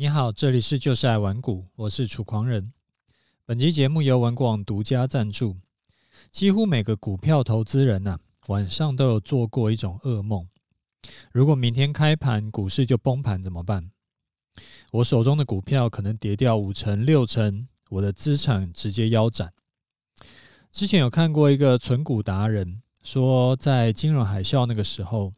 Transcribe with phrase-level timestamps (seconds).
[0.00, 2.70] 你好，这里是就是爱玩股，我是楚狂人。
[3.44, 5.56] 本期节目由玩股网独家赞助。
[6.30, 10.46] 几乎每个股票投资人呐、啊，晚上都有做过一种噩梦：
[11.32, 13.90] 如果明天开盘股市就崩盘怎么办？
[14.92, 19.52] 我手中的股票可能跌掉五成六成，我的资产直接腰斩。
[20.70, 25.32] 之前有看过一个存股达人说，在金融海啸那个时候。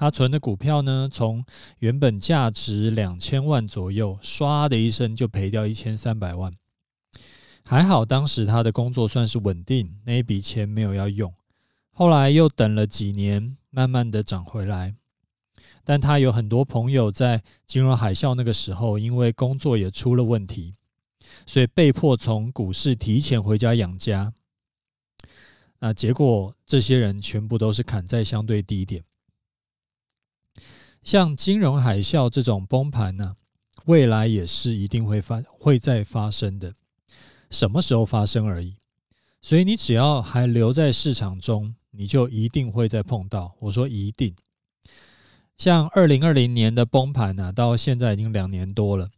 [0.00, 1.44] 他存的股票呢，从
[1.80, 6.50] 原本价值两千万左右，唰的一声就赔掉一千三百万。
[7.66, 11.30] 还好当时他的工作算是稳定，那一笔钱没有要用。
[11.92, 14.94] 后来又等了几年，慢慢的涨回来。
[15.84, 20.72] 但他有很多朋友在金融海啸那个时候，因为工作也出了问题，
[21.44, 24.32] 所以被迫从股市提前回家养家。
[25.78, 29.04] 那结果这些人全部都是砍在相对低点。
[31.02, 33.34] 像金融海啸这种崩盘呢，
[33.86, 36.74] 未来也是一定会发会再发生的，
[37.50, 38.76] 什么时候发生而已。
[39.40, 43.54] 所以你只要还留在市场中，你就一定会再碰到。
[43.58, 44.34] 我说一定。
[45.56, 49.08] 像二零二零年的崩盘呢，到现在已经两年多了，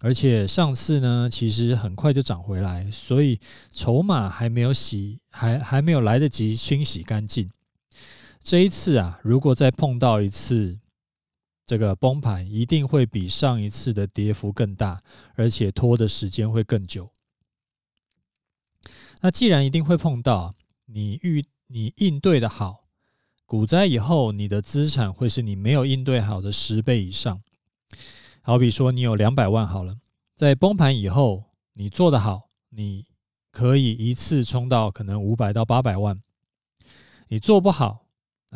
[0.00, 3.40] 而且上次呢，其实很快就涨回来，所以
[3.72, 7.50] 筹码还没有洗，还还没有来得及清洗干净。
[8.42, 10.78] 这一次啊，如果再碰到一次。
[11.66, 15.02] 这个崩盘一定会比上一次的跌幅更大，
[15.34, 17.10] 而且拖的时间会更久。
[19.22, 22.84] 那既然一定会碰到，你遇你应对的好，
[23.46, 27.42] 股灾以后你的资产会是你没有应对好的十倍以上。
[28.42, 29.96] 好比说你有两百万好了，
[30.36, 33.06] 在崩盘以后你做得好，你
[33.50, 36.22] 可以一次冲到可能五百到八百万。
[37.28, 38.03] 你做不好。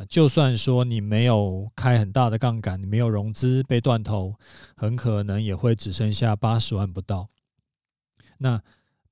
[0.07, 4.35] 就算说你没有开很大的杠杆，你没有融资被断头，
[4.77, 7.29] 很可能也会只剩下八十万不到。
[8.39, 8.63] 那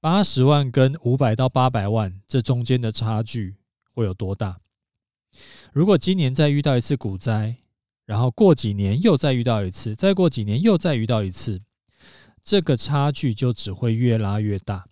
[0.00, 3.56] 八十万跟五百到八百万这中间的差距
[3.94, 4.58] 会有多大？
[5.72, 7.56] 如果今年再遇到一次股灾，
[8.04, 11.60] 然后过几年又再遇到一次，再过几年又再遇到一次，
[12.44, 14.86] 这个差距就只会越拉越大，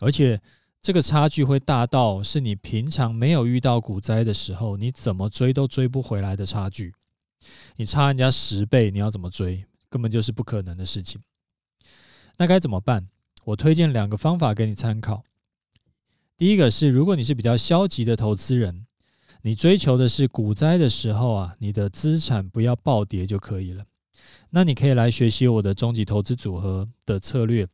[0.00, 0.40] 而且。
[0.80, 6.94] 这个差距会大到是你平常没有遇到股灾的时候，你怎么追都追不回来的差距。
[7.76, 9.64] 你差人家十倍，你要怎么追？
[9.90, 11.20] 根本就是不可能的事情。
[12.36, 13.08] 那该怎么办？
[13.44, 15.24] 我推荐两个方法给你参考。
[16.36, 18.86] 第一个是，如果你是比较消极的投资人，
[19.42, 23.84] 你追求的是股灾的时候啊，你的资产不要暴跌就可以了。
[24.50, 27.66] 那你可以来学习我的终极投资组合的策略。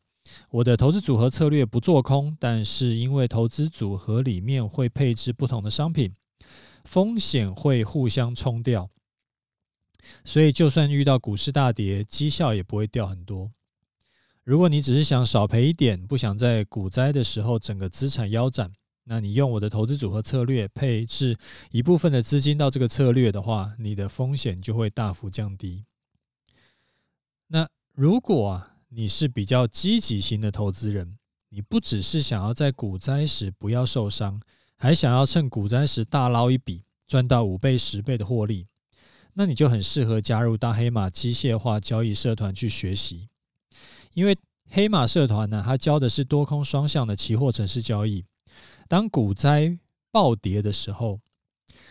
[0.51, 6.13] 我的投资组合策略不做空，但是因为投资组合里面会配置不同的商品，
[6.85, 8.89] 风险会互相冲掉，
[10.25, 13.51] 所以就算遇到股市大跌，绩效也不会掉很多。
[14.45, 18.71] 如果你只是想少赔一点，不想在股灾的时候整个资产腰斩，
[19.05, 21.37] 那你用我的投资组合策略配置
[21.71, 25.85] 一部分的资金到这个策略的话，你的风险就会大幅降低。
[27.47, 31.19] 那如果啊，你是比较积极型的投资人，
[31.49, 34.41] 你不只是想要在股灾时不要受伤，
[34.77, 38.69] 还想要趁股灾时大捞一笔，赚到五倍、十倍的获利，
[39.33, 43.29] 那你就很适合加入大黑马机械化交易社团去学习。
[44.13, 44.39] 因为
[44.71, 48.25] 黑马社团呢，它教的是多空双向的期货程式交易。
[48.87, 49.77] 当股灾
[50.13, 51.19] 暴跌的时候，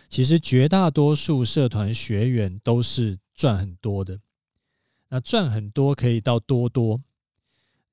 [0.08, 4.18] 其实绝大多数社团学员都是赚很多的。
[5.14, 7.00] 那赚很多可以到多多，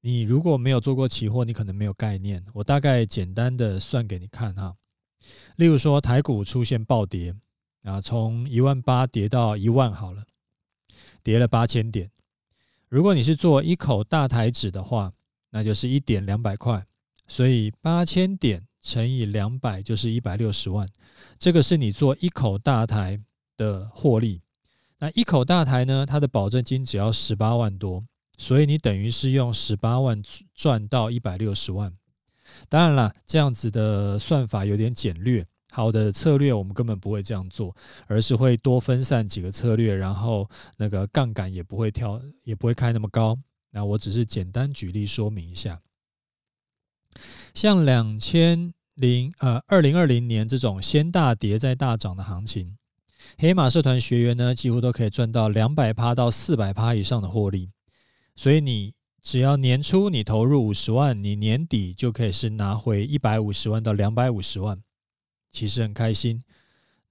[0.01, 2.43] 你如果没有做过期货，你可能没有概念。
[2.55, 4.75] 我大概简单的算给你看哈，
[5.57, 7.35] 例如说台股出现暴跌
[7.83, 10.25] 啊，从一万八跌到一万好了，
[11.23, 12.11] 跌了八千点。
[12.89, 15.13] 如果你是做一口大台指的话，
[15.51, 16.87] 那就是一点两百块，
[17.27, 20.89] 所以八千点乘以两百就是一百六十万，
[21.39, 23.21] 这个是你做一口大台
[23.59, 24.41] 的获利。
[25.01, 28.05] 那一口大台呢，它的保证金只要十八万多，
[28.37, 30.23] 所以你等于是用十八万
[30.55, 31.93] 赚到一百六十万。
[32.69, 35.45] 当然了，这样子的算法有点简略。
[35.73, 37.75] 好的策略我们根本不会这样做，
[38.09, 43.39] 而是会多分散几个策略，然后那个杠杆也不会跳，也不会开那么高。
[43.71, 45.81] 那我只是简单举例说明一下，
[47.55, 52.77] 像两千零呃二零二零年这种先大跌再大涨的行情。
[53.39, 57.71] 黑马社团学员呢，几乎都可以赚到两百趴到四百趴以上的获利，
[58.37, 64.81] 所以你只要年初你投入五十万，你年底就可以是拿回一百五十万到两百五十万，
[65.51, 66.41] 其实很开心。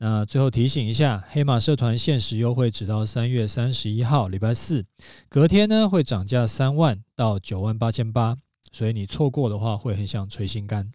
[0.01, 4.85] 那最后提醒一下，黑马社团限时优惠，只到三月三十一号，礼拜四，
[5.27, 8.37] 隔天呢会涨价三万到九万八千八，
[8.71, 10.89] 所以你错过的话会很想捶心肝。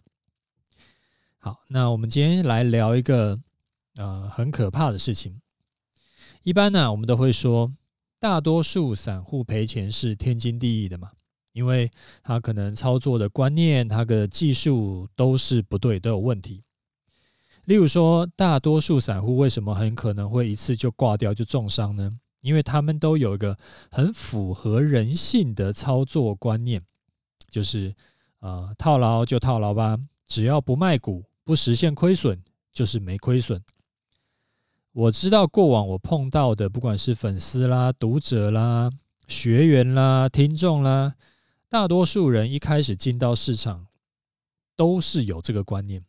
[1.37, 3.37] 好，那我们今天来聊一个
[3.95, 5.41] 呃很可怕的事情。
[6.43, 7.73] 一般呢，我们都会说，
[8.19, 11.11] 大多数散户赔钱是天经地义的嘛，
[11.53, 16.63] 因为他可能操作的观念、他的技术都是不对，都有问题。
[17.65, 22.11] 例如说，大多数散户为什么很可能会一次就挂掉、就重伤呢？
[22.41, 23.57] 因为他们都有一个
[23.89, 26.79] 很符合人性的操作观念，
[27.49, 27.91] 就是
[28.39, 32.39] 呃套牢就套牢吧，只要不卖股、不实现亏损，
[32.71, 33.59] 就是没亏损。
[34.95, 38.89] 我知道过往我碰到的，不管是粉丝啦、读者啦、
[39.27, 41.15] 学员啦、听众啦，
[41.67, 43.87] 大多数人一开始进到市场
[44.77, 46.01] 都是有这个观念。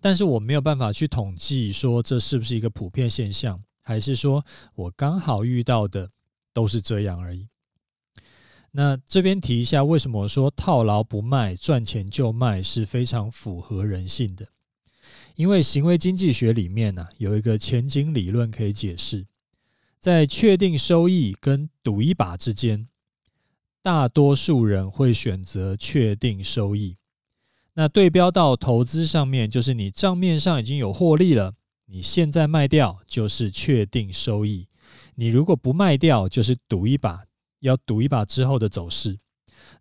[0.00, 4.42] 但是我没有办法去统计说这是不是一个普遍现象，还是说
[4.74, 6.08] 我刚好遇到的
[6.54, 7.46] 都是这样而已。
[8.70, 14.48] 那这边提一下，为什么说套牢不卖，赚钱就卖是非常符合人性的？
[15.34, 19.26] 因为行为经济学里面呢，有一个前景理论可以解释，
[19.98, 22.86] 在确定收益跟赌一把之间，
[23.82, 26.96] 大多数人会选择确定收益。
[27.72, 31.54] 那对标到投资上面，就是你账面上已经有获利了，
[31.86, 34.68] 你现在卖掉就是确定收益。
[35.16, 37.24] 你如果不卖掉，就是赌一把，
[37.58, 39.18] 要赌一把之后的走势。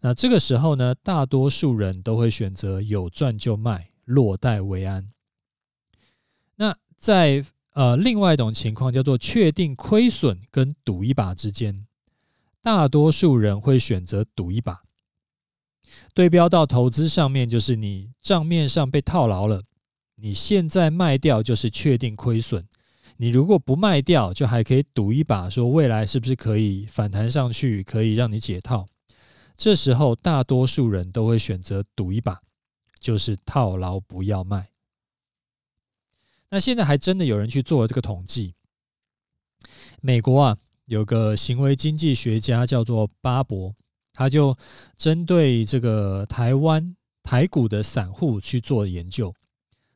[0.02, 5.08] 那这个时候呢，大多数人都会选择有赚就卖，落袋为安。
[6.56, 11.86] 那在呃另外一种情况叫做确定亏损跟赌一把之间，
[12.62, 14.82] 大多数人会选择赌一把。
[16.14, 19.62] 对标到投资上面，就是你账面上被套牢了，
[20.16, 22.68] 你现在卖掉就是确定亏损。
[23.18, 28.88] 你如果不卖掉，就还可以赌一把，说未来是不是可以反弹上去，可以让你解套。
[29.56, 32.40] 这时候大多数人都会选择赌一把，
[33.00, 34.68] 就是套牢不要卖。
[36.54, 38.54] 那现在还真的有人去做了这个统计。
[40.02, 43.74] 美国啊，有个行为经济学家叫做巴伯。
[44.14, 44.56] 他就
[44.96, 49.34] 针对这个台湾台股的散户去做研究，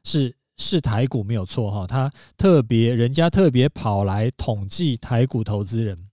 [0.03, 1.85] 是是台股没有错哈。
[1.85, 6.09] 他特别人家特别跑来统计台股投资人，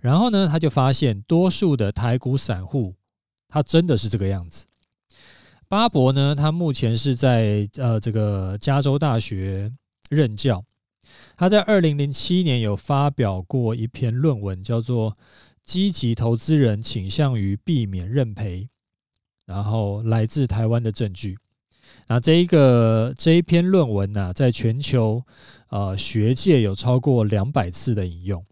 [0.00, 2.96] 然后呢，他就发现多数的台股散户，
[3.46, 4.66] 他真的是这个样子。
[5.74, 9.72] 巴伯呢，他目前是在呃这个加州大学
[10.08, 10.62] 任教，
[11.36, 15.12] 他在二零零七年有发表过一篇论文，叫做。
[15.64, 18.68] 积极投资人倾向于避免认赔，
[19.46, 21.38] 然后来自台湾的证据。
[22.06, 25.24] 那这一个这一篇论文呢、在全球
[25.70, 28.44] 呃学界有超过两百次的引用。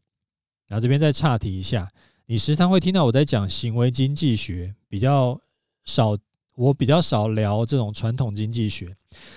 [0.67, 1.87] 然后这边再岔题一下，
[2.25, 5.39] 你时常会听到我在讲行为经济学，比较
[5.85, 6.17] 少，
[6.55, 8.97] 我比较少聊这种传统经济学。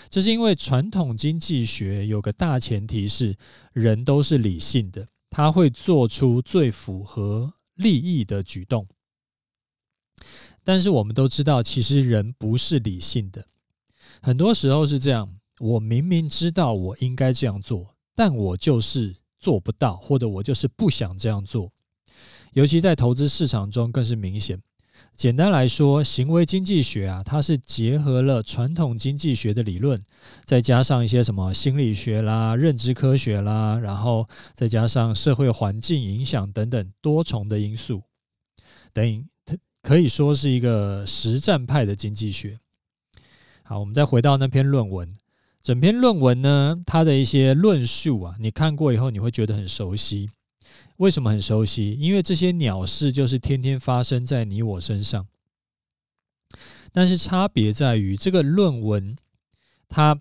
[0.10, 3.36] 这是因为传统经济学有个大前提是
[3.74, 7.54] 人都是理性的，他会做出最符合。
[7.76, 8.88] 利益的举动，
[10.64, 13.46] 但是我们都知道，其实人不是理性的。
[14.22, 15.30] 很多时候是这样，
[15.60, 21.70] 我明明知道我应该这样做，但我就是做不到，或者我就是不想这样做。
[22.54, 24.58] 尤其在投资市场中更是明显。
[25.16, 30.02] 简单来说，行为经济学啊，它是结合了传统经济学的理论，
[30.44, 38.04] 再加上一些什么心理学啦、认知科学啦，然后再加上社会环境影响等等多重的因素，
[38.92, 39.26] 等于
[39.82, 42.60] 可以说是一个实战派的经济学。
[43.64, 45.18] 好，我们再回到那篇论文，
[45.64, 50.30] 整篇论文呢，它的一些论述啊，你看过以后你会觉得很熟悉。
[50.98, 51.92] 为什么很熟悉？
[52.00, 55.28] 因为这些鸟事就是天天发生在你我身上。
[56.92, 59.16] 但是差别在于，这个论文
[59.90, 60.18] 它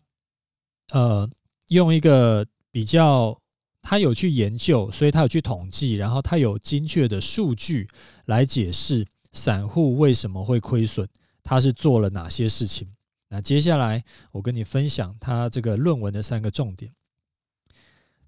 [0.90, 1.30] 呃
[1.68, 3.40] 用一个比较，
[3.80, 7.88] 它有去研究，所以它有去统计，然后它有精确的数据
[8.24, 11.08] 来解释散户为什么会亏损，
[11.44, 12.88] 他是做了哪些事情。
[13.28, 14.02] 那接下来
[14.32, 16.92] 我跟你分享他这个论文的三个重点。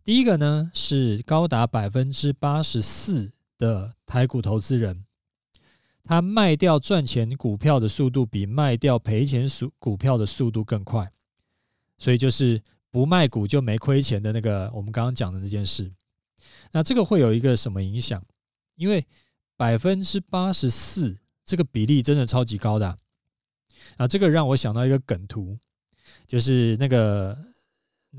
[0.07, 5.05] 第一个呢，是高达百分之八十四的台股投资人，
[6.05, 11.11] 他卖掉赚钱股票的速度比卖掉赔钱股股票的速度更快，
[11.99, 15.93] 所以就是不卖股就没亏钱的那个我们刚刚讲的那件事。
[16.71, 18.25] 那这个会有一个什么影响？
[18.77, 19.05] 因为
[19.57, 22.97] 百分之八十四这个比例真的超级高的
[23.97, 25.59] 啊，这个让我想到一个梗图，
[26.29, 27.37] 就是那个。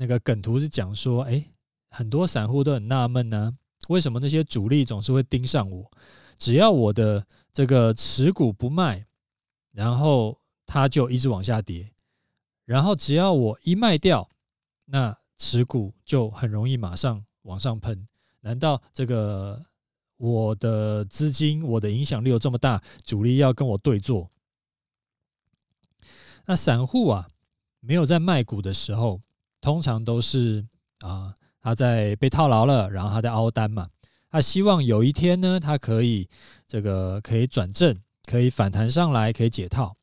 [0.00, 1.44] 那个梗图是讲说，哎，
[1.90, 3.56] 很多散户都很纳闷呢，
[3.88, 5.90] 为什么那些主力总是会盯上我？
[6.36, 9.06] 只要我的这个持股不卖，
[9.72, 11.90] 然后它就一直往下跌，
[12.64, 14.28] 然后只要我一卖掉，
[14.84, 18.06] 那持股就很容易马上往上喷。
[18.40, 19.60] 难道这个
[20.16, 24.30] 我的资金、我的影响力有这么大，主力要跟我对坐？
[26.46, 27.28] 那散户啊，
[27.80, 29.20] 没有在卖股的时候，
[29.60, 30.66] 通常都是
[31.00, 31.34] 啊，
[31.68, 33.86] 他在被套牢了，然后他在凹单嘛。
[34.30, 36.26] 他希望有一天呢，他可以
[36.66, 37.94] 这个可以转正，
[38.24, 39.94] 可以反弹上来，可以解套。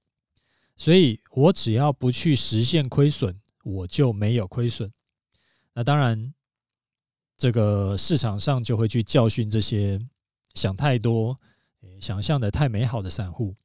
[0.75, 4.91] 所以我只要不去实现亏损，我就没有亏损。
[5.73, 6.31] 那当然，
[7.35, 9.99] 这个市场上就会去教训这些
[10.53, 11.35] 想太多、
[11.99, 13.55] 想象的太美好的散户。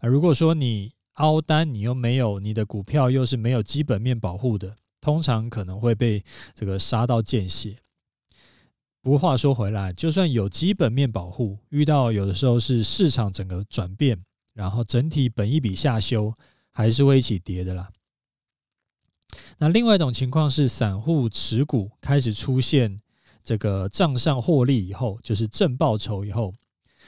[0.00, 7.76] 啊如果说你凹单，你又没有你的股票又是没有基本面保护的，通常可能会被这个杀到见血。
[9.02, 16.32] 不过话说回来，就算有基本面保护，遇到有的时候是市场整个转变，然后整体本一比下修，
[16.70, 17.90] 还是会一起跌的啦。
[19.58, 22.96] 那另外一种情况是，散户持股开始出现
[23.42, 26.54] 这个账上获利以后，就是正报酬以后，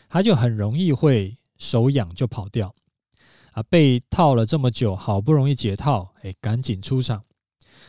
[0.09, 2.75] 他就很容易会手痒就跑掉
[3.53, 7.23] 啊，被套了这么久，好不容易解套，哎，赶紧出场，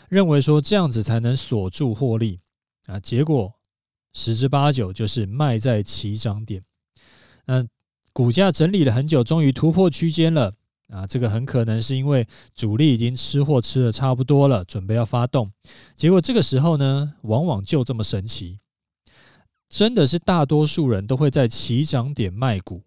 [0.10, 2.40] 认为说这样子才能锁住获利
[2.86, 3.54] 啊，结果。
[4.18, 6.64] 十之八九就是卖在起涨点，
[7.48, 7.68] 那
[8.14, 10.54] 股价整理了很久，终于突破区间了
[10.88, 11.06] 啊！
[11.06, 15.52] 这个很可能是因为主力已经吃货吃的差不多了，准备要发动。
[15.98, 18.62] 结果这个时候呢，往往就这么神奇，
[19.68, 22.84] 真的是大多数人都会在起涨点卖股，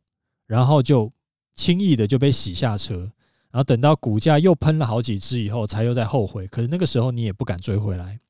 [0.47, 1.13] 然后就
[1.55, 3.13] 轻易的就被洗下车，
[3.51, 6.47] 然后等到股价又喷了好几支以后，才又在后悔。
[6.49, 8.21] 可是那个时候你也不敢追回来。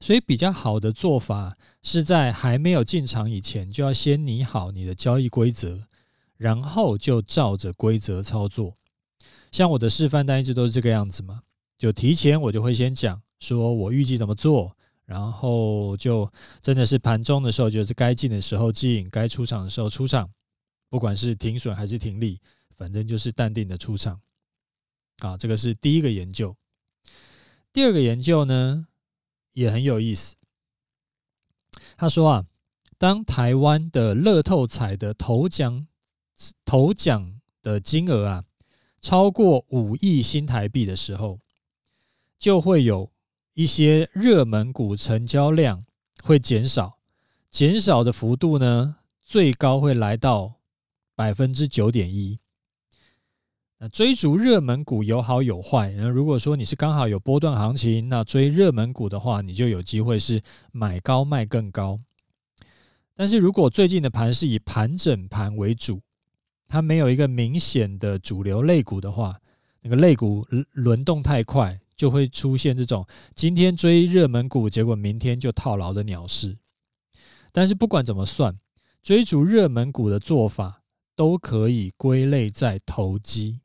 [0.00, 5.80] 所以比较好的做法是在还没有进场以前，就要先拟好你的交易规则，
[6.36, 8.76] 然后就照着规则操作。
[9.52, 11.40] 像我的示范单一直都是这个样子嘛，
[11.78, 16.28] 就提前我就会先讲，说我预计怎么做，然后就
[16.60, 20.28] 真的是盘中的时候，就是该进的时候进，该出场的时候出场，
[20.90, 22.40] 不管是停损还是停利，
[22.82, 24.20] 反正就是淡定的出场。
[25.18, 26.56] 啊，这个是第一个研究。
[27.72, 28.88] 第二个研究呢？
[29.52, 30.34] 也很有意思。
[31.96, 32.46] 他说啊，
[32.98, 35.86] 当台湾的乐透彩的头奖
[36.64, 38.44] 头奖的金额啊
[39.00, 41.38] 超过五亿新台币的时候，
[42.36, 43.12] 就会有
[43.54, 45.86] 一些热门股成交量
[46.24, 46.98] 会减少，
[47.48, 50.56] 减少的幅度呢，最高会来到
[51.14, 52.40] 百分之九点一。
[53.88, 55.90] 追逐热门股有好有坏。
[55.90, 61.98] 那如果说你是刚好有波段行情，那追热门股的话，你就有机会是买高卖更高。
[63.14, 66.00] 但是如果最近的盘是以盘整盘为主，
[66.68, 69.38] 它没有一个明显的主流类股的话，
[69.80, 76.56] 那个类股轮动太快，就会出现这种今天追热门股，结果明天就套牢的鸟事。
[77.52, 78.56] 但是不管怎么算，
[79.02, 80.82] 追逐热门股的做法
[81.16, 83.61] 都可以归类在投机。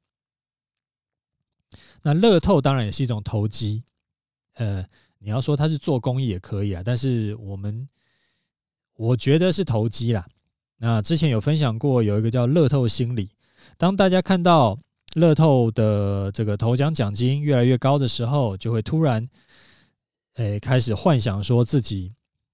[2.07, 3.83] 那乐透当然也是一种投机，
[4.53, 4.81] 呃，
[5.19, 7.85] 你要说它是做公益也可以啊，但是我们
[8.95, 10.25] 我觉得是投机啦。
[10.77, 13.29] 那之前有分享过，有一个叫乐透心理，
[13.77, 14.79] 当大家看到
[15.15, 19.27] 乐透的这个头奖奖金越来越高的时候，就会突然，
[20.35, 22.13] 诶，开始幻想说自己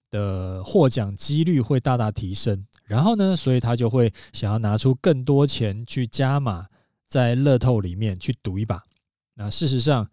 [0.10, 6.65] 的获奖几率会大大提升，然后呢，所以他就会想要拿出更多钱去加码
[7.05, 8.83] 在乐透里面去赌一把。
[9.36, 10.10] 那事实上，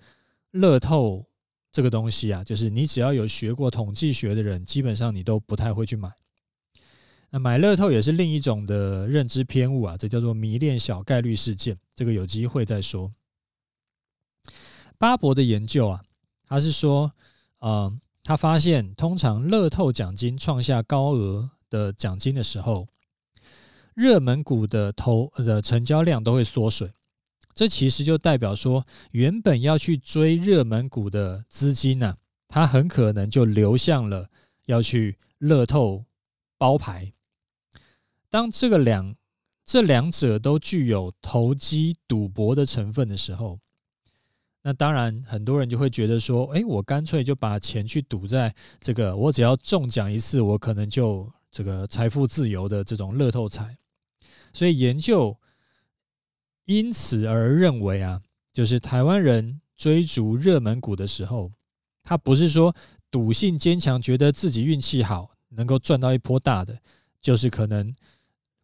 [0.52, 1.24] 乐透
[1.70, 6.10] 这个东西啊，就是你只要有学过统计学的人，基本上你都不太会去买。
[7.30, 11.78] 那买乐透也是另一种的认知偏误啊，这叫做迷恋小概率事件。
[11.94, 13.12] 这个有机会再说。
[14.98, 16.02] 巴博的研究啊，
[16.48, 17.12] 他是说，
[17.60, 22.88] 呃，他发现通常乐透奖金创下高额的奖金的时候，
[23.94, 26.90] 热门股的投的成交量都会缩水。
[27.52, 32.16] 这其实就代表说，原本要去追热门股的资金呢、
[32.48, 34.30] 它很可能就流向了
[34.66, 36.04] 要去乐透
[36.56, 37.12] 包牌。
[38.30, 39.14] 当这个两
[39.64, 43.58] 这两者都具有投机赌博的成分的时候，
[44.62, 53.76] 那当然很多人就会觉得说，哎，我干脆就把钱去赌在这个，我只要中奖一次，我可能就这个财富自由的这种乐透彩。
[54.52, 55.36] 所以研究。
[56.70, 58.22] 因此而认为啊，
[58.52, 61.50] 就是台湾人追逐热门股的时候，
[62.00, 62.72] 他不是说
[63.10, 66.80] 赌性坚强，觉得自己运气好，能够赚到一波大的，
[67.20, 67.92] 就是可能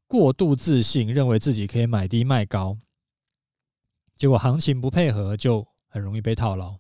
[0.06, 2.76] 过度自信，认为自己可以买低卖高，
[4.16, 6.78] 结果行情不配合，就很容易被套牢。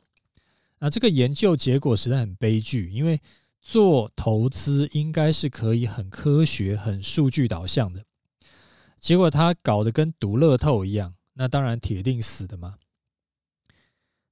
[0.78, 3.20] 那这个研究结果实在很悲剧，因为
[3.60, 8.04] 做投资应该是可以很科学、很数据导向的，
[9.00, 12.76] 结果他搞得跟赌乐透一样，那当然铁定死的嘛。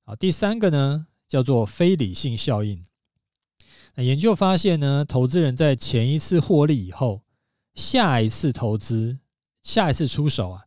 [0.05, 2.85] 好，第三个呢，叫做非理性效应。
[3.95, 7.23] 那研究发现呢，投资人在前一次获利以后，
[7.75, 9.21] 下一次投资、
[9.63, 10.65] 下一次出手啊，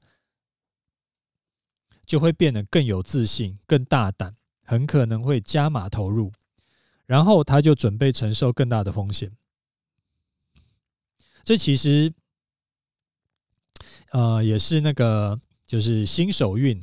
[2.05, 6.31] 就会变得更有自信、更大胆，很可能会加码投入，
[7.05, 9.35] 然后他就准备承受更大的风险。
[11.43, 12.13] 这其实，
[14.11, 15.37] 呃，也是那个
[15.67, 16.81] 就是新手运、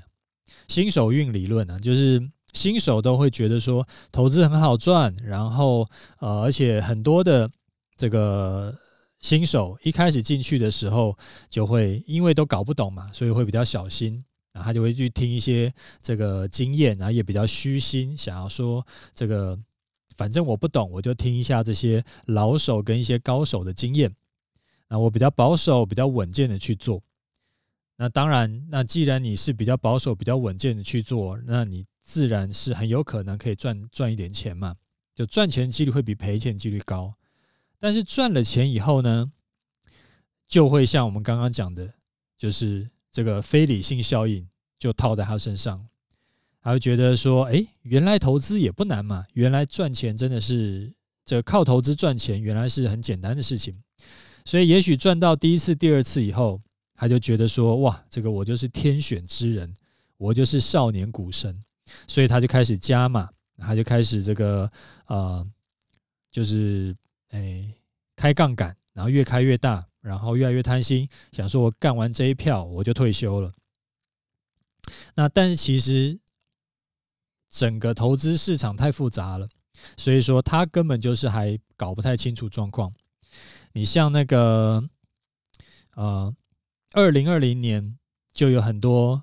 [0.69, 2.23] 新手运理论啊，就是。
[2.57, 5.85] 新手都会觉得说投资很好赚，然后
[6.21, 7.51] 呃，而且很多的
[7.97, 8.73] 这个
[9.19, 11.19] 新手一开始进去的时候，
[11.51, 14.23] 就会因为都搞不懂嘛，所以会比较小心，
[14.53, 18.87] 然后他就会去听一些这个经验，然后也比较虚心，想要说
[19.17, 19.59] 这个
[20.17, 24.15] 反正我不懂，我就听一下这些老手跟一些高手的经验，
[24.89, 27.03] 那我比较保守、比较稳健的去做。
[27.97, 31.85] 那当然，那既然你是比较保守、比较稳健的去做，那你。
[32.07, 34.77] 自然是很有可能可以赚赚一点钱嘛，
[35.15, 37.15] 就赚钱几率会比赔钱几率高。
[37.81, 39.27] 但是赚了钱以后呢，
[40.47, 41.95] 就会像我们刚刚讲的，
[42.37, 44.47] 就是这个非理性效应
[44.79, 45.89] 就套在他身上，
[46.61, 50.93] 他会觉得说，哎，原来投资也不难嘛，原来赚钱真的是
[51.25, 53.83] 这靠投资赚钱，原来是很简单的事情。
[54.45, 56.61] 所以也许赚到第一次、第二次以后，
[56.95, 59.75] 他就觉得说，哇，这个我就是天选之人，
[60.17, 61.61] 我就是少年股神。
[62.09, 64.71] 所以他就开始加码，他就开始这个
[65.07, 65.47] 呃，
[66.31, 66.97] 就是
[67.29, 67.71] 哎
[68.17, 73.53] 开杠杆，然后越开越大，然后越来越贪心，想说我干完这一票我就退休了。
[75.15, 76.19] 那但是其实
[77.51, 79.47] 整个投资市场太复杂了，
[79.99, 82.91] 所以说他根本就是还搞不太清楚状况。
[83.73, 84.83] 你像那个
[85.97, 86.35] 呃，
[86.95, 87.99] 二零二零年
[88.33, 89.21] 就有很多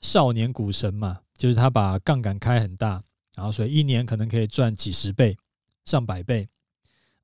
[0.00, 1.18] 少年股神嘛。
[1.36, 5.36] 就是他把杠杆开很大，然后所以一年可能可以赚几十倍、
[5.84, 6.48] 上百倍，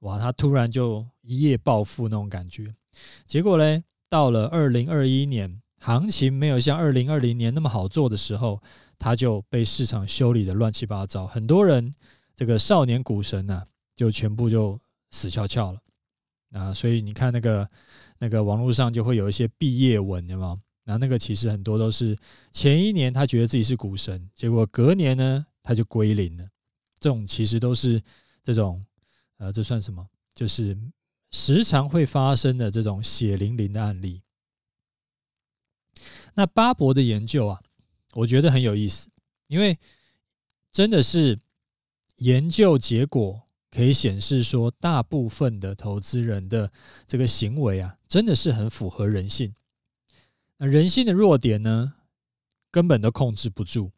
[0.01, 0.18] 哇！
[0.18, 2.75] 他突然就一夜暴富那种感觉。
[3.25, 8.62] 结果嘞，到了二零二一年，行情没有像二零二零年那么好做的时候，
[8.98, 11.27] 他就被市场修理的乱七八糟。
[11.27, 11.90] 很多人
[12.37, 13.64] 这个少年股神呐、
[13.96, 14.79] 就全部就
[15.11, 15.81] 死翘翘了
[16.53, 16.75] 啊！
[16.75, 17.66] 所以你看那个
[18.22, 20.56] 那个网络上就会有一些毕业文，有没有？
[20.85, 22.16] 那那个其实很多都是
[22.52, 26.48] 前一年他觉得自己是股神，结果隔年呢他就归零了。
[27.00, 28.00] 这种其实都是
[28.44, 28.80] 这种
[29.38, 30.08] 呃，这算什么？
[30.37, 30.78] 就是
[31.32, 34.22] 时常会发生的这种血淋淋的案例。
[36.35, 37.61] 那巴博的研究啊，
[38.12, 39.08] 我觉得很有意思，
[39.48, 39.76] 因为
[40.70, 41.40] 真的是
[42.18, 43.42] 研究结果
[43.74, 46.70] 可以显示说，大部分的投资人的
[47.08, 49.54] 这个行为啊，真的是很符合人性。
[50.58, 51.94] 那人性的弱点呢，
[52.70, 53.90] 根本都控制不住。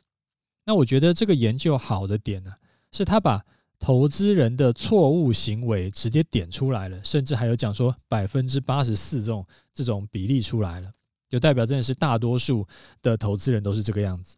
[0.65, 2.53] 那我觉得这个研究好的点呢，
[2.93, 3.45] 是他把
[3.81, 10.91] 投资人的错误行为直接点出来了，甚至还有讲说百分之八十四这种这种比例出来了，
[11.29, 12.65] 就代表真的是大多数
[13.03, 14.37] 的投资人都是这个样子。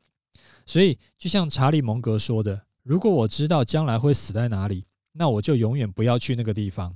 [0.64, 6.94] 所以就像查理蒙格说的，如果我知道将来会死在哪里，那我就永远不要去那个地方。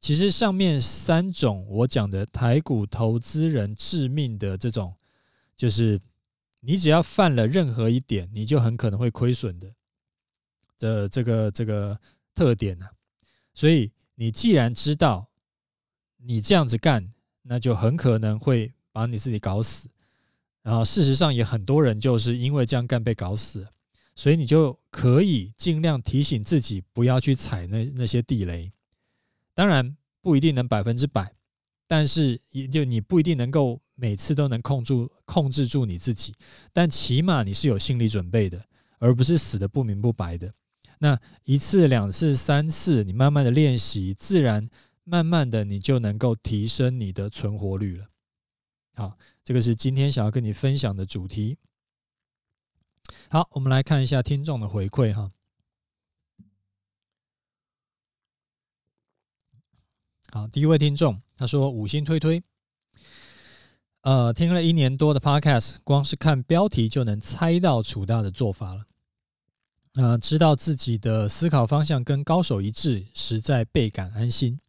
[0.00, 4.94] 其实上面三种我讲的台股投资人致命的这种，
[5.56, 6.00] 就是
[6.60, 9.74] 你只要犯了任何一点，你就很可能会亏损的
[10.78, 11.98] 的这个这个
[12.34, 12.90] 特点啊。
[13.54, 15.28] 所以你既然知道
[16.16, 17.10] 你这样子干，
[17.42, 19.88] 那就很可能会把你自己搞死。
[20.62, 23.66] 然后事实上也很多人就是因为这样干被搞死，
[24.18, 28.68] 所以你就可以尽量提醒自己不要去踩那那些地雷。
[29.54, 31.32] 当然不一定能百分之百，
[31.86, 36.34] 但是也就你不一定能够每次都能控住控制住你自己，
[36.72, 38.60] 但起码你是有心理准备的，
[38.98, 40.52] 而不是死得不明不白的。
[40.98, 44.66] 那一次、两次、三次，你慢慢的练习，自然
[45.04, 48.08] 慢慢的你就能够提升你的存活率了。
[48.94, 51.56] 好，这个是今天想要跟你分享的主题。
[53.30, 55.30] 好，我们来看一下听众的回馈哈。
[60.30, 62.42] 好，第一位听众他说五星推推，
[64.02, 68.80] 呃，听了一年多的 Podcast，光是看标题就能猜到楚大的做法了。
[69.94, 74.60] 啊、呃，知道自己的思考方向跟高手一致，实在倍感安心。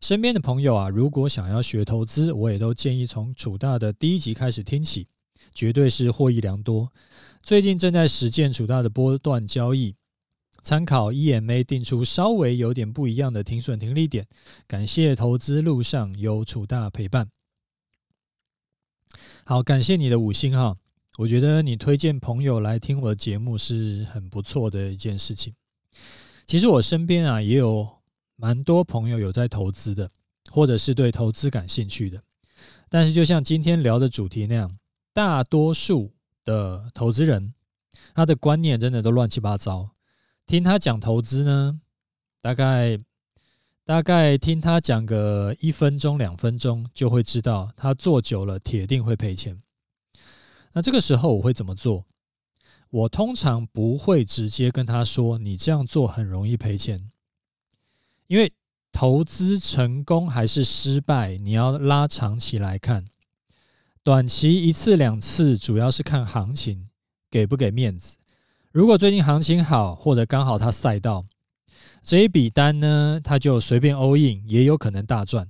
[0.00, 5.08] 身边的朋友啊，如果想要学投资，我也都建议从楚大的第一集开始听起，
[5.52, 6.92] 绝对是获益良多。
[7.42, 9.94] 最近正在实践楚大的波段交易，
[10.62, 14.26] 参考 EMA 定出稍微有点不一样的停损停利点。
[14.66, 17.28] 感谢投资路上有楚大陪伴。
[19.44, 20.76] 好，感谢你的五星哈，
[21.18, 25.54] 我觉得你推荐朋友来听我的节目是很不错的一件事情。
[26.46, 27.88] 其实我身边啊也有。
[28.34, 30.10] 蛮多朋友有在投资的，
[30.50, 32.20] 或者是对投资感兴趣的，
[32.88, 34.76] 但是就像今天聊的主题那样，
[35.12, 36.10] 大多数
[36.44, 37.54] 的投资人，
[38.14, 39.90] 他的观念真的都乱七八糟。
[40.46, 41.80] 听他讲投资呢，
[42.40, 42.98] 大概
[43.84, 49.60] 大概听他讲个一分钟两分钟，就会知道他做久了铁定会赔钱。
[50.72, 52.04] 那这个时候我会怎么做？
[52.90, 57.10] 我通常不会直接跟他说，你这样做很容易赔钱。
[58.26, 58.52] 因为
[58.92, 63.06] 投资成功还是失败，你要拉长期来看。
[64.04, 66.88] 短期一次两次，主要是看行情
[67.30, 68.16] 给不给面子。
[68.72, 71.24] 如果最近行情好，或者刚好他赛道
[72.02, 75.48] 这一笔单呢，他就随便 all in，也有可能大赚。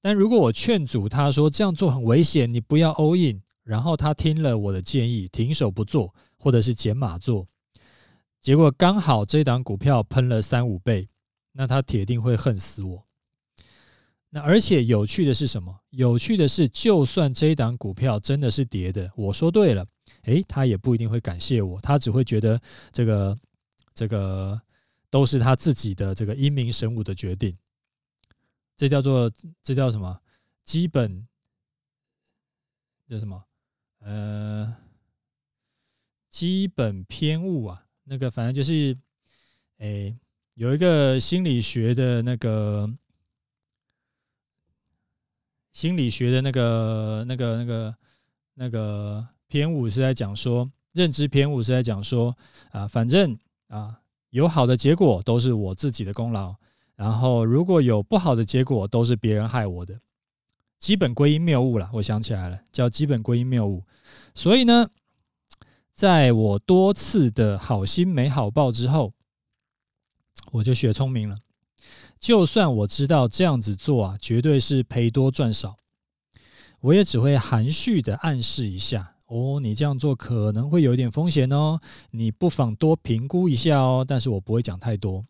[0.00, 7.46] 但如果我劝阻他说这样做很危险，你不要 all in，然后他听了我的建议，停手不做，或者是减码做，
[8.40, 11.08] 结果刚好这档股票喷了三五倍。
[11.52, 13.04] 那他铁定会恨死我。
[14.34, 15.78] 那而且有趣的是什么？
[15.90, 19.86] 有趣的是，就算这一档股票真的是跌的，我说对了，
[20.22, 22.58] 诶，他也不一定会感谢我，他只会觉得
[22.90, 23.38] 这个
[23.92, 24.58] 这个
[25.10, 27.54] 都是他自己的这个英明神武的决定。
[28.74, 29.30] 这叫做
[29.62, 30.18] 这叫什么？
[30.64, 31.28] 基本
[33.06, 33.44] 叫什么？
[33.98, 34.74] 呃，
[36.30, 37.84] 基本偏误啊。
[38.04, 38.96] 那个反正就是，
[39.76, 40.16] 诶。
[40.54, 42.86] 有一个心理学的那个
[45.72, 47.94] 心理学的那个那个那个
[48.54, 52.34] 那个偏误是在讲说，认知偏误是在讲说
[52.70, 53.36] 啊，反正
[53.68, 53.98] 啊
[54.30, 56.54] 有好的结果都是我自己的功劳，
[56.94, 59.98] 然后如果有不好的结果都是别人害我的，
[60.78, 61.90] 基本归因谬误了。
[61.94, 63.82] 我想起来了，叫基本归因谬误。
[64.34, 64.88] 所以呢，
[65.94, 69.12] 在我多次的好心没好报之后。
[70.50, 71.36] 我就学聪明了，
[72.22, 75.76] 就算我知道这样子做啊，绝对是赔多赚少，
[76.78, 81.80] 我也只会含蓄的暗示一下哦，你这样做可能会有一点风险哦，
[82.12, 84.04] 你不妨多评估一下哦。
[84.06, 85.24] 但是我不会讲太多。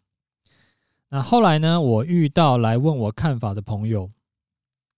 [1.08, 4.10] 那后来呢，我遇到来问我看法的朋友，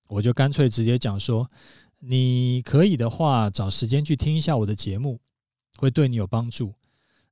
[0.08, 1.48] 我就干脆直接讲说，
[2.00, 5.20] 你可以的话，找时间去听一下我的节目，
[5.76, 6.74] 会对你有帮助。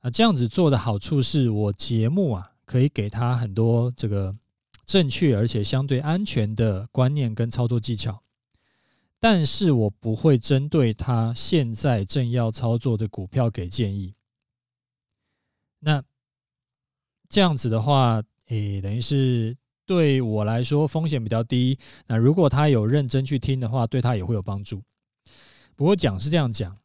[0.03, 2.49] 啊，这样子做的好处是我节目啊。
[2.65, 4.35] 可以给他很多这个
[4.85, 8.23] 正确而且相对安全的观念跟操作技巧，
[9.21, 14.15] 但是我不会针对他现在正要操作的股票给建议。
[15.79, 16.03] 那
[17.29, 21.79] 这样子的话，诶，等于是对我来说风险比较低。
[22.07, 24.83] 那如果他有认真去听的话，对他也会有帮助。
[25.75, 26.77] 不过讲是这样讲，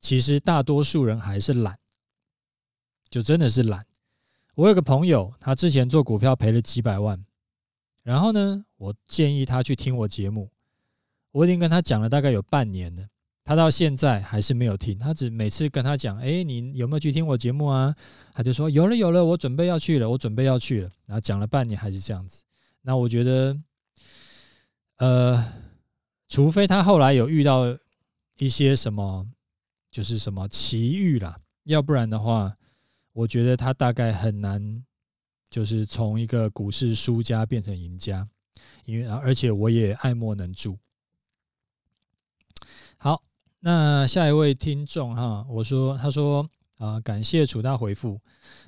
[0.00, 1.78] 其实大多数人还是懒，
[3.08, 3.86] 就真的是懒。
[4.54, 7.24] 我有个朋友，他之前做股票赔了几百万，
[8.02, 10.50] 然后呢，我建议他去听我节目，
[11.30, 13.02] 我已经跟他讲了大概有半年了，
[13.44, 17.94] 他到现在还是没有听，他只每次跟他讲，哎，你有没有去听我节目啊？
[18.34, 22.44] 他就说有了有了，我准备要去了，我准备要去了，然后讲了半年还是这样子。
[22.82, 23.56] 那我觉得，
[24.98, 25.42] 呃，
[26.28, 27.74] 除非他后来有遇到
[28.36, 29.26] 一些什么，
[29.90, 32.54] 就是什么奇遇啦，要不然的话。
[33.12, 34.84] 我觉得他大概很难，
[35.50, 38.26] 就是从一个股市输家变成赢家，
[38.86, 40.78] 因为而且我也爱莫能助。
[42.96, 43.22] 好，
[43.60, 46.48] 那下一位听众哈，我说他说
[46.78, 48.18] 啊，感谢楚大回复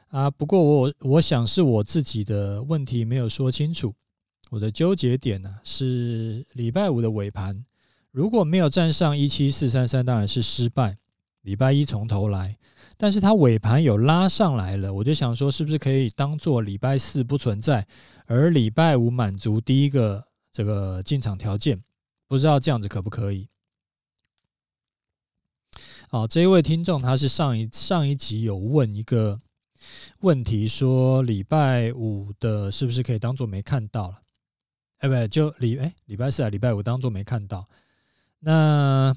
[0.08, 3.94] 啊，不过我我想是我自己的问题没有说清楚，
[4.50, 7.64] 我的纠结点呢是礼拜五的尾盘，
[8.10, 10.98] 如果没有站上一七四三三，当然是失败，
[11.42, 12.58] 礼拜一从头来。
[12.96, 17.86] 但是它尾盘有拉上来了，我就想说，是不是可以当做礼拜四不存在，
[18.26, 21.82] 而礼拜五满足第一个这个进场条件？
[22.26, 23.48] 不知道这样子可不可以？
[26.08, 29.40] 好，这一位听众他是上一上一集有问一个
[30.20, 34.22] 问题，说礼拜五的是不是可以当做没看到了？
[34.98, 37.68] 哎，不，就礼哎礼拜四啊，礼拜五当做没看到。
[38.38, 39.14] 那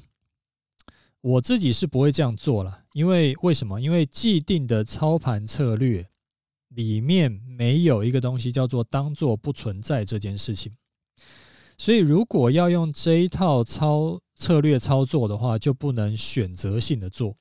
[1.21, 3.81] 我自己是不会这样做了，因为为什么？
[3.81, 6.07] 因为既定的操盘策略
[6.69, 10.71] 里面没有一个东西叫做当做不存在这件事情。
[11.77, 17.35] 所以，如果要用这一套操策略操作的话，就不能选择性的做，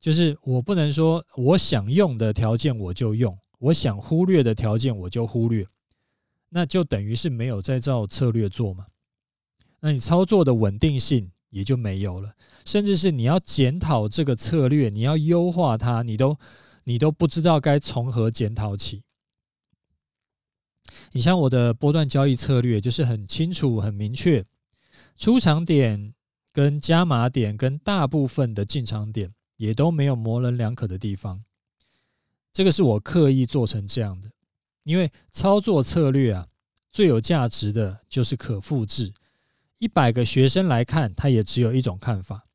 [0.00, 5.66] 就是我不能说我想用的条件我就用，我想忽略的条件我就忽略，
[6.48, 8.86] 那就等于是没有在照策略做嘛。
[9.78, 12.34] 那你操作的稳定性也就没有了，
[12.66, 16.36] 甚至是你要检讨这个策略，你要优化它，你都
[16.84, 19.02] 你都不知道该从何检讨起。
[21.12, 24.44] 你像我的波段交易策略，就是很清楚、很明确，
[25.16, 26.12] 出场点
[26.52, 31.42] 跟加码点跟大部分的进场点也都没有模棱两可的地方。
[32.52, 34.30] 这个是我刻意做成这样的，
[34.84, 36.46] 因为操作策略啊，
[36.92, 39.10] 最有价值的就是可复制。
[39.78, 42.46] 一百个学生来看，他也只有一种看法，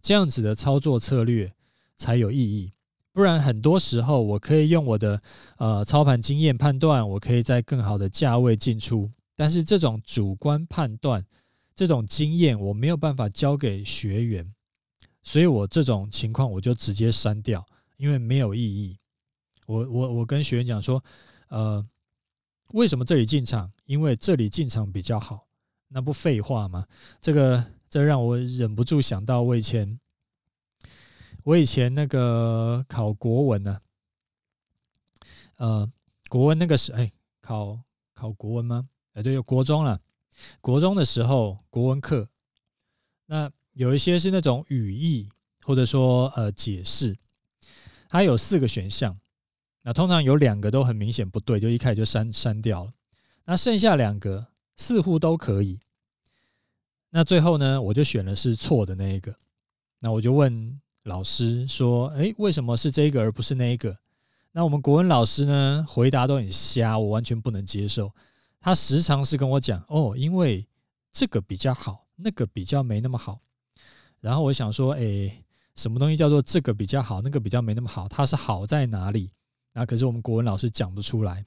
[0.00, 1.52] 这样子的操作策略
[1.96, 2.72] 才有意义。
[3.12, 5.20] 不然，很多时候我可以用我的
[5.58, 9.10] 呃操盘经验判断，我可以在更好的价位进出。
[9.34, 11.24] 但是这种主观判断、
[11.74, 14.48] 这种经验，我没有办法教给学员，
[15.24, 18.96] 所以我这种情况我就直接删掉，因为没有意义。
[19.66, 21.02] 我我我跟学员讲说，
[21.48, 21.84] 呃，
[22.74, 23.72] 为什么这里进场？
[23.86, 25.46] 因为这里进场比较好，
[25.90, 26.86] 那不废话吗？
[27.20, 30.00] 这个这让我忍不住想到我以前。
[31.42, 33.80] 我以前那个考国文呢、
[35.56, 35.90] 呃，
[36.28, 37.80] 国文那个时哎，考
[38.12, 38.90] 考国文吗？
[39.14, 39.98] 哎，对，有国中了。
[40.60, 42.28] 国中的时候，国文课，
[43.24, 45.30] 那有一些是那种语义，
[45.64, 47.16] 或者说呃解释，
[48.10, 49.18] 它有四个选项，
[49.80, 52.92] 那通常有两个都很明显不对，就一开始就删删掉了。
[53.46, 54.46] 那剩下两个
[54.80, 55.78] 似乎都可以。
[57.10, 59.36] 那最后呢，我就选了是错的那一个。
[59.98, 60.80] 那我就问。
[61.04, 63.96] 老师说：“哎，为什么是这个而不是那一个？”
[64.52, 65.82] 那我们国文老师呢？
[65.88, 68.12] 回答都很瞎，我完全不能接受。
[68.60, 70.64] 他时常是跟我讲：“哦，因为
[71.10, 73.40] 这个比较好，那个比较没那么好。”
[74.20, 75.42] 然后我想说：“哎，
[75.74, 78.06] 什么东西叫做这个比较好，那个比较没那么好？
[78.06, 79.30] 它是好在哪里？”
[79.72, 81.46] 那可是我们国文老师讲不出来，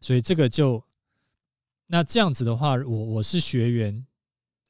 [0.00, 0.80] 所以这个就
[1.86, 4.06] 那这样子的话，我我是学员，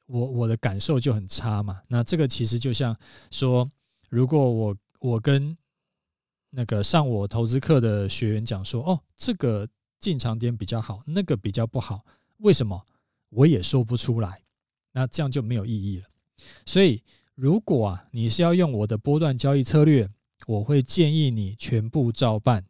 [0.05, 1.81] 我我的感受就很差嘛。
[1.87, 2.95] 那这个其实就像
[3.31, 3.69] 说。
[4.09, 5.57] 如果我我跟
[6.49, 9.67] 那个上我投资课的学员讲说，哦，这个
[9.99, 12.05] 进场点比较好，那个比较不好，
[12.37, 12.81] 为什么？
[13.31, 14.41] 我也说不出来，
[14.93, 16.05] 那这样就没有意义了。
[16.65, 17.03] 所以，
[17.35, 20.09] 如果啊，你是要用我的波段交易策略，
[20.47, 22.65] 我会建议你全部照办，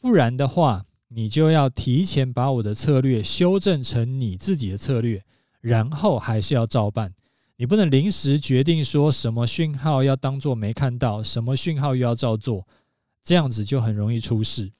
[0.00, 5.24] 不然的话，你就要提前把我的策略修正成你自己的策略，
[5.60, 7.14] 然后还是要照办。
[7.56, 12.66] 你不能临时决定说什么讯号要当做没看到，什么讯号又要照做，
[13.22, 14.72] 这样子就很容易出事。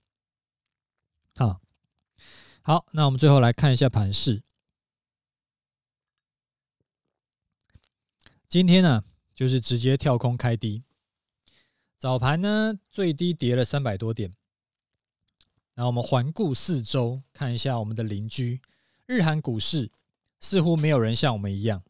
[1.37, 1.61] 好，
[2.63, 4.43] 好，那我们最后来看一下盘势。
[8.49, 9.05] 今天呢，
[9.37, 10.83] 就是直接跳空开低，
[11.97, 14.33] 早盘呢最低跌了三百多点。
[15.75, 18.61] 那我们环顾四周，看一下我们的邻居
[19.07, 19.91] 日韩股市，
[20.41, 21.83] 似乎没有人像我们一样。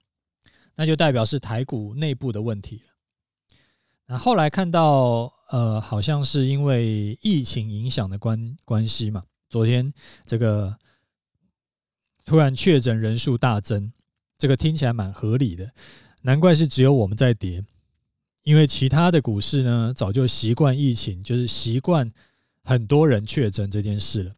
[0.77, 2.93] 那就代表是台股内部的问题了。
[4.07, 9.23] 那后来看到，呃，好像是因为疫情影响的关关系嘛。
[9.49, 9.93] 昨天
[10.27, 10.77] 这个
[12.25, 13.93] 突然确诊人数大增，
[14.37, 15.71] 这个听起来蛮合理的。
[16.23, 17.65] 难怪是只有我们在跌，
[18.43, 22.11] 因为其他的股市呢，早就习惯疫情，就是习惯
[22.65, 24.35] 很多人确诊这件事了。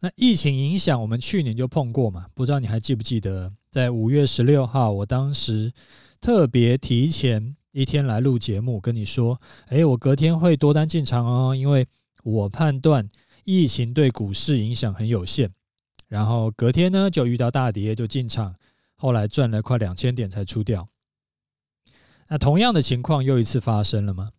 [0.00, 3.50] 那疫情影响，我们去年就碰过嘛，不知道你还记不记得？
[3.70, 5.72] 在五月十六号，我当时
[6.20, 11.86] 特别提前一天来录节目，跟你说，诶，我隔天会多单进场哦，因为
[12.24, 13.08] 我判断
[13.44, 15.50] 疫情对股市影响很有限。
[16.08, 18.54] 然后隔天呢，就遇到大跌，就进场，
[18.96, 20.88] 后来赚了快两千点才出掉。
[22.28, 24.32] 那同样的情况又一次发生了吗？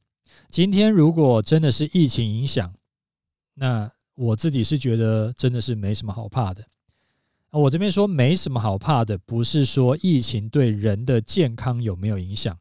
[0.53, 2.71] 今天如果真的是疫情影响，
[3.55, 6.63] 那我自己是觉得真的是没什么好怕的。
[7.49, 12.55] 我这边说没什么好怕的，不是说疫情对人的健康有没有影响。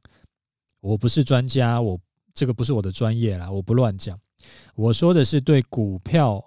[0.81, 2.00] 我不是专家，我
[2.33, 4.18] 这个不是我的专业啦，我不乱讲。
[4.74, 6.42] 我说的是对股票、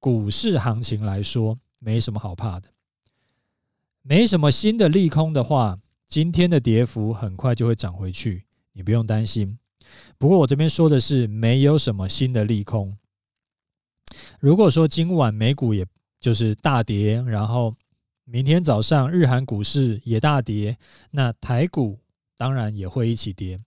[0.00, 2.68] 股市行情来说，没什么好怕的。
[4.02, 9.56] 没什么新的利空的话，今天的跌幅很快就会涨回去，你不用担心。
[10.18, 12.96] 不过我这边说的是没有什么新的利空。
[14.40, 15.86] 如果说今晚美股也
[16.18, 17.74] 就是大跌，然后
[18.24, 20.76] 明天早上日韩股市也大跌，
[21.10, 21.98] 那台股
[22.36, 23.58] 当然也会一起跌。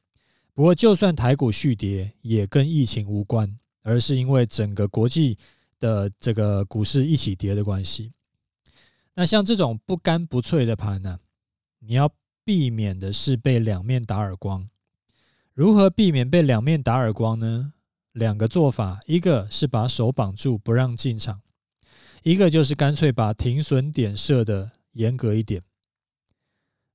[0.53, 5.37] 不过，就算台股续跌，也跟疫情无关，而是因为整个国际
[5.79, 8.11] 的这个股市一起跌的关系。
[9.15, 11.19] 那像这种不干不脆的盘呢、
[11.79, 12.11] 你要
[12.43, 14.69] 避免的是被两面打耳光。
[15.53, 17.73] 如何避免被两面打耳光呢？
[18.11, 21.41] 两个做法，一个是把手绑住不让进场，
[22.23, 25.61] 一个就是干脆把停损点设的严格一点，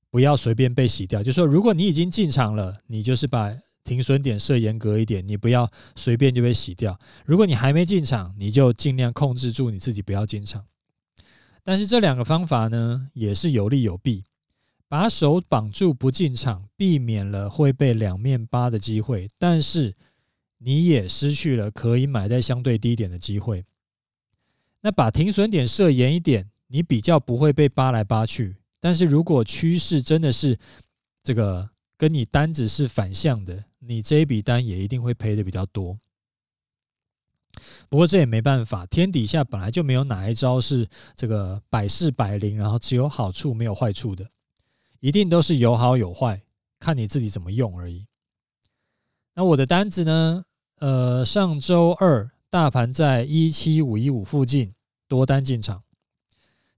[0.09, 1.23] 不要随便被洗掉。
[1.23, 3.53] 就说，如果你已经进场了，你就是把
[3.85, 6.99] 停损点设严格一点，你不要随便就被洗掉。
[7.25, 10.65] 如果你还没进场，你就尽量控制住你自己不要进场。
[11.63, 14.25] 但是这两个方法呢，也是有利有弊。
[14.89, 19.95] 把手绑住不进场，避免了会被两面扒的机会，但是。
[20.61, 23.65] 你也失去了可以买在相对低点的机会。
[24.81, 28.57] 那把停损点设严一点，你比较不会被扒来扒去。
[28.81, 30.59] 但是如果趋势真的是
[31.23, 35.97] 这个跟你单子是反向的，你这一笔单也一定会赔的比较多。
[37.87, 44.29] 不过这也没办法，天底下本来就没有哪一招是这个百试百灵，然后只有好处没有坏处的，
[44.99, 46.41] 一定都是有好有坏，
[46.79, 48.05] 看你自己怎么用而已。
[49.33, 50.43] 那我的单子呢？
[50.79, 54.73] 呃，上周二大盘在一七五一五附近
[55.07, 55.83] 多单进场，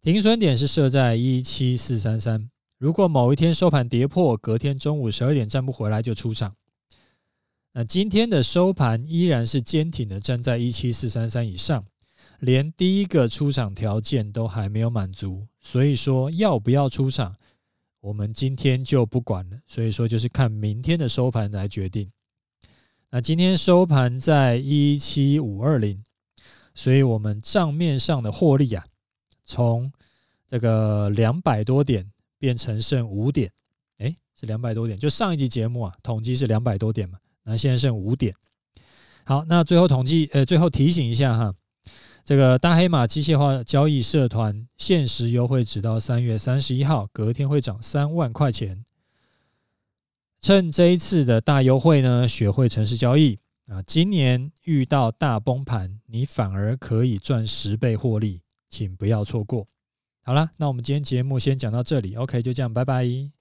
[0.01, 2.49] 停损点是设在一七四三三。
[2.77, 6.55] 如果某一天收盘跌破，隔天中午十二点站不回来就出场。
[7.73, 11.86] 那今天的收盘依然是坚挺的站在一七四三三以上，
[12.39, 17.36] 连第一个出场条件都还没有满足，所以说要不要出场，
[18.01, 19.57] 我们今天就不管了。
[19.67, 22.11] 所以说就是看明天的收盘来决定。
[23.09, 26.03] 那今天收盘在一七五二零，
[26.73, 28.85] 所以我们账面上的获利啊，
[29.43, 29.91] 从
[30.47, 33.51] 这个两百多点变成剩五点，
[33.97, 38.33] 诶，是两百多点，就上一集节目啊，统计是两百多点嘛，那现在剩五点。
[39.25, 41.53] 好，那最后统计，呃，最后提醒一下哈，
[42.23, 48.86] 这个大黑马机械化交易社团限时优惠，直到三月三十一号，隔天会涨三万块钱。
[50.39, 53.81] 趁这一次的大优惠呢，学会程式交易啊！
[53.84, 59.67] 今年遇到大崩盘，你反而可以赚十倍获利，请不要错过。
[60.23, 63.40] 好了，那我们今天节目先讲到这里，OK，就这样，拜拜。